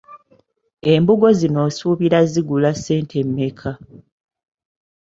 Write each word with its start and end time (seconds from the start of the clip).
Embugo 0.93 1.27
zino 1.39 1.59
osuubira 1.67 2.19
zigula 2.31 2.71
ssente 2.75 3.17
mmeka? 3.27 3.71